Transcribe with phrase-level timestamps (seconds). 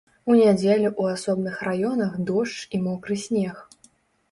[0.29, 3.65] У нядзелю ў асобных раёнах дождж і мокры снег.